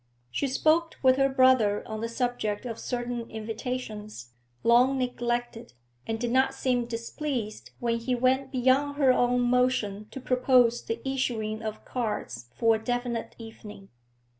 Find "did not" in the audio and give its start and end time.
6.19-6.55